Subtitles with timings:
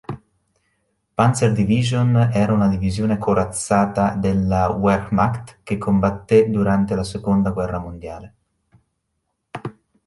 [1.13, 8.35] Panzer-Division era una divisione corazzata della Wehrmacht che combatté durante la seconda guerra mondiale.